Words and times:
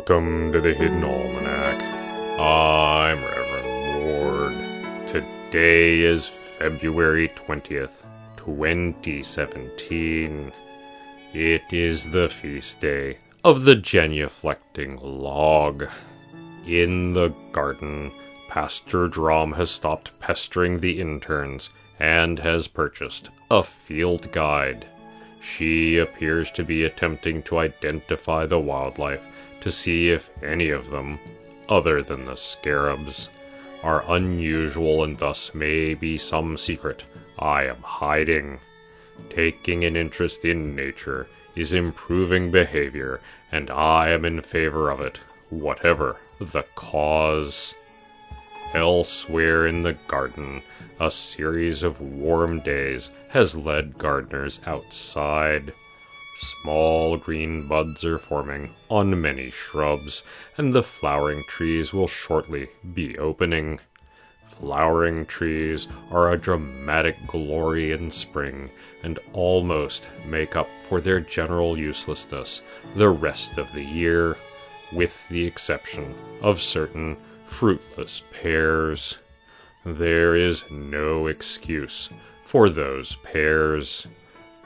Welcome 0.00 0.48
to 0.52 0.62
the 0.62 0.72
Hidden 0.72 1.04
Almanac. 1.04 1.78
I'm 2.40 3.22
Reverend 3.22 4.02
Mord. 4.02 4.54
Today 5.06 6.00
is 6.00 6.26
February 6.26 7.28
20th, 7.28 8.06
2017. 8.38 10.52
It 11.34 11.70
is 11.70 12.08
the 12.08 12.30
feast 12.30 12.80
day 12.80 13.18
of 13.44 13.64
the 13.64 13.76
genuflecting 13.76 14.98
log. 15.02 15.86
In 16.66 17.12
the 17.12 17.28
garden, 17.52 18.10
Pastor 18.48 19.06
Drom 19.06 19.52
has 19.52 19.70
stopped 19.70 20.18
pestering 20.18 20.80
the 20.80 20.98
interns 20.98 21.68
and 21.98 22.38
has 22.38 22.68
purchased 22.68 23.28
a 23.50 23.62
field 23.62 24.32
guide. 24.32 24.86
She 25.40 25.98
appears 25.98 26.50
to 26.52 26.64
be 26.64 26.84
attempting 26.84 27.42
to 27.42 27.58
identify 27.58 28.46
the 28.46 28.60
wildlife 28.60 29.26
to 29.60 29.70
see 29.70 30.10
if 30.10 30.30
any 30.42 30.70
of 30.70 30.90
them, 30.90 31.18
other 31.68 32.02
than 32.02 32.24
the 32.24 32.36
scarabs, 32.36 33.28
are 33.82 34.04
unusual 34.12 35.04
and 35.04 35.18
thus 35.18 35.54
may 35.54 35.94
be 35.94 36.18
some 36.18 36.56
secret 36.56 37.04
I 37.38 37.64
am 37.64 37.80
hiding. 37.82 38.60
Taking 39.30 39.84
an 39.84 39.96
interest 39.96 40.44
in 40.44 40.74
nature 40.74 41.28
is 41.56 41.72
improving 41.72 42.50
behavior, 42.50 43.20
and 43.50 43.70
I 43.70 44.10
am 44.10 44.24
in 44.24 44.40
favor 44.42 44.90
of 44.90 45.00
it, 45.00 45.20
whatever 45.48 46.18
the 46.38 46.64
cause. 46.74 47.74
Elsewhere 48.72 49.66
in 49.66 49.80
the 49.80 49.94
garden, 50.06 50.62
a 51.00 51.10
series 51.10 51.82
of 51.82 52.00
warm 52.00 52.60
days 52.60 53.10
has 53.30 53.56
led 53.56 53.98
gardeners 53.98 54.60
outside. 54.66 55.72
Small 56.42 57.18
green 57.18 57.68
buds 57.68 58.02
are 58.02 58.18
forming 58.18 58.74
on 58.88 59.20
many 59.20 59.50
shrubs, 59.50 60.22
and 60.56 60.72
the 60.72 60.82
flowering 60.82 61.44
trees 61.44 61.92
will 61.92 62.08
shortly 62.08 62.70
be 62.94 63.18
opening. 63.18 63.78
Flowering 64.48 65.26
trees 65.26 65.86
are 66.10 66.32
a 66.32 66.38
dramatic 66.38 67.26
glory 67.26 67.92
in 67.92 68.10
spring 68.10 68.70
and 69.02 69.18
almost 69.34 70.08
make 70.24 70.56
up 70.56 70.68
for 70.88 70.98
their 71.00 71.20
general 71.20 71.78
uselessness 71.78 72.62
the 72.94 73.10
rest 73.10 73.58
of 73.58 73.70
the 73.72 73.84
year, 73.84 74.38
with 74.92 75.28
the 75.28 75.44
exception 75.44 76.14
of 76.40 76.60
certain 76.60 77.18
fruitless 77.44 78.22
pears. 78.32 79.18
There 79.84 80.34
is 80.36 80.64
no 80.70 81.26
excuse 81.26 82.08
for 82.44 82.70
those 82.70 83.16
pears. 83.16 84.06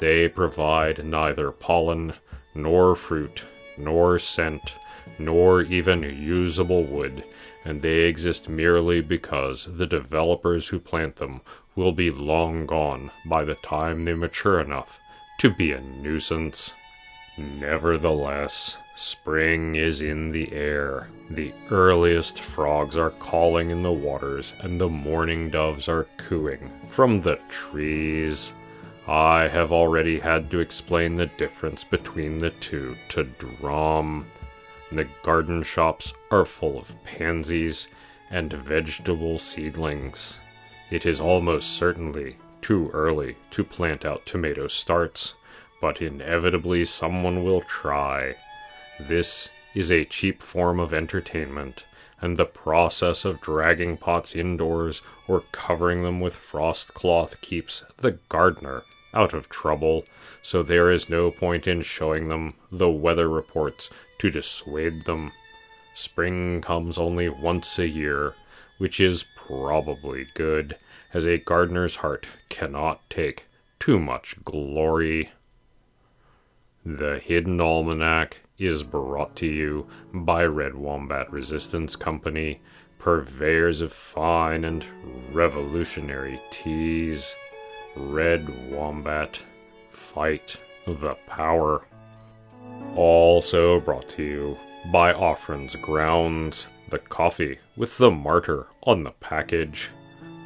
They 0.00 0.28
provide 0.28 1.04
neither 1.04 1.50
pollen, 1.50 2.14
nor 2.54 2.94
fruit, 2.94 3.44
nor 3.76 4.18
scent, 4.18 4.74
nor 5.18 5.60
even 5.60 6.02
usable 6.02 6.84
wood, 6.84 7.22
and 7.66 7.82
they 7.82 8.06
exist 8.06 8.48
merely 8.48 9.02
because 9.02 9.66
the 9.76 9.86
developers 9.86 10.68
who 10.68 10.78
plant 10.80 11.16
them 11.16 11.42
will 11.76 11.92
be 11.92 12.10
long 12.10 12.64
gone 12.64 13.10
by 13.26 13.44
the 13.44 13.56
time 13.56 14.06
they 14.06 14.14
mature 14.14 14.58
enough 14.58 14.98
to 15.38 15.50
be 15.50 15.72
a 15.72 15.82
nuisance. 15.82 16.72
Nevertheless, 17.36 18.78
spring 18.94 19.74
is 19.74 20.00
in 20.00 20.30
the 20.30 20.50
air. 20.50 21.10
The 21.28 21.52
earliest 21.70 22.40
frogs 22.40 22.96
are 22.96 23.10
calling 23.10 23.70
in 23.70 23.82
the 23.82 23.92
waters, 23.92 24.54
and 24.60 24.80
the 24.80 24.88
mourning 24.88 25.50
doves 25.50 25.88
are 25.88 26.08
cooing 26.16 26.70
from 26.88 27.20
the 27.20 27.38
trees. 27.50 28.54
I 29.12 29.48
have 29.48 29.72
already 29.72 30.20
had 30.20 30.52
to 30.52 30.60
explain 30.60 31.16
the 31.16 31.26
difference 31.26 31.82
between 31.82 32.38
the 32.38 32.50
two 32.50 32.96
to 33.08 33.24
Drom. 33.24 34.24
The 34.92 35.08
garden 35.24 35.64
shops 35.64 36.14
are 36.30 36.44
full 36.44 36.78
of 36.78 36.94
pansies 37.02 37.88
and 38.30 38.52
vegetable 38.52 39.40
seedlings. 39.40 40.38
It 40.92 41.06
is 41.06 41.18
almost 41.18 41.72
certainly 41.72 42.36
too 42.62 42.88
early 42.92 43.36
to 43.50 43.64
plant 43.64 44.04
out 44.04 44.26
tomato 44.26 44.68
starts 44.68 45.34
but 45.80 46.00
inevitably 46.00 46.84
someone 46.84 47.42
will 47.42 47.62
try. 47.62 48.36
This 49.00 49.50
is 49.74 49.90
a 49.90 50.04
cheap 50.04 50.40
form 50.40 50.78
of 50.78 50.94
entertainment, 50.94 51.84
and 52.20 52.36
the 52.36 52.44
process 52.44 53.24
of 53.24 53.40
dragging 53.40 53.96
pots 53.96 54.36
indoors 54.36 55.02
or 55.26 55.42
covering 55.50 56.04
them 56.04 56.20
with 56.20 56.36
frost 56.36 56.94
cloth 56.94 57.40
keeps 57.40 57.82
the 57.96 58.12
gardener 58.28 58.84
out 59.14 59.34
of 59.34 59.48
trouble, 59.48 60.04
so 60.42 60.62
there 60.62 60.90
is 60.90 61.08
no 61.08 61.30
point 61.30 61.66
in 61.66 61.82
showing 61.82 62.28
them 62.28 62.54
the 62.70 62.88
weather 62.88 63.28
reports 63.28 63.90
to 64.18 64.30
dissuade 64.30 65.02
them. 65.02 65.32
Spring 65.94 66.60
comes 66.60 66.98
only 66.98 67.28
once 67.28 67.78
a 67.78 67.88
year, 67.88 68.34
which 68.78 69.00
is 69.00 69.24
probably 69.36 70.26
good, 70.34 70.76
as 71.12 71.26
a 71.26 71.38
gardener's 71.38 71.96
heart 71.96 72.26
cannot 72.48 73.00
take 73.10 73.46
too 73.78 73.98
much 73.98 74.36
glory. 74.44 75.30
The 76.84 77.18
Hidden 77.18 77.60
Almanac 77.60 78.40
is 78.58 78.82
brought 78.82 79.36
to 79.36 79.46
you 79.46 79.86
by 80.12 80.44
Red 80.44 80.74
Wombat 80.74 81.30
Resistance 81.32 81.96
Company, 81.96 82.60
purveyors 82.98 83.80
of 83.80 83.92
fine 83.92 84.64
and 84.64 84.84
revolutionary 85.32 86.40
teas. 86.50 87.34
Red 87.96 88.70
Wombat, 88.70 89.42
fight 89.90 90.56
the 90.86 91.14
power. 91.26 91.86
Also 92.96 93.80
brought 93.80 94.08
to 94.10 94.22
you 94.22 94.58
by 94.92 95.12
Offran's 95.12 95.76
Grounds, 95.76 96.68
the 96.88 96.98
coffee 96.98 97.58
with 97.76 97.96
the 97.98 98.10
martyr 98.10 98.66
on 98.84 99.04
the 99.04 99.12
package. 99.12 99.90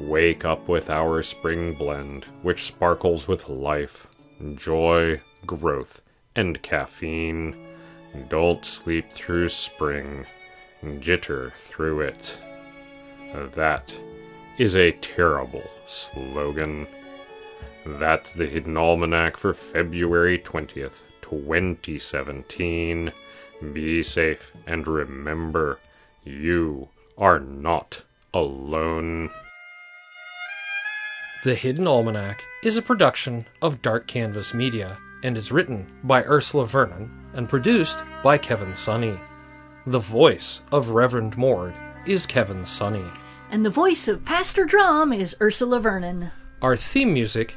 Wake 0.00 0.44
up 0.44 0.68
with 0.68 0.90
our 0.90 1.22
spring 1.22 1.74
blend, 1.74 2.24
which 2.42 2.64
sparkles 2.64 3.28
with 3.28 3.48
life, 3.48 4.08
joy, 4.54 5.20
growth, 5.46 6.02
and 6.34 6.60
caffeine. 6.62 7.54
Don't 8.28 8.64
sleep 8.64 9.12
through 9.12 9.48
spring, 9.50 10.26
jitter 10.82 11.52
through 11.54 12.00
it. 12.00 12.42
That 13.52 13.94
is 14.58 14.76
a 14.76 14.92
terrible 14.92 15.68
slogan. 15.86 16.86
That's 17.84 18.32
the 18.32 18.46
Hidden 18.46 18.76
Almanac 18.76 19.36
for 19.36 19.52
February 19.52 20.38
20th, 20.38 21.02
2017. 21.20 23.12
Be 23.72 24.02
safe 24.02 24.52
and 24.66 24.86
remember, 24.86 25.80
you 26.24 26.88
are 27.18 27.40
not 27.40 28.04
alone. 28.32 29.30
The 31.42 31.56
Hidden 31.56 31.88
Almanac 31.88 32.44
is 32.62 32.76
a 32.76 32.82
production 32.82 33.46
of 33.60 33.82
Dark 33.82 34.06
Canvas 34.06 34.54
Media 34.54 34.96
and 35.24 35.36
is 35.36 35.50
written 35.50 35.90
by 36.04 36.22
Ursula 36.22 36.66
Vernon 36.66 37.10
and 37.34 37.48
produced 37.48 37.98
by 38.22 38.38
Kevin 38.38 38.74
Sonney. 38.74 39.18
The 39.86 39.98
voice 39.98 40.60
of 40.70 40.90
Reverend 40.90 41.36
Mord 41.36 41.74
is 42.06 42.26
Kevin 42.26 42.64
Sonney. 42.64 43.10
And 43.50 43.66
the 43.66 43.70
voice 43.70 44.06
of 44.06 44.24
Pastor 44.24 44.64
Drom 44.64 45.12
is 45.12 45.34
Ursula 45.40 45.80
Vernon. 45.80 46.30
Our 46.62 46.76
theme 46.76 47.12
music 47.12 47.56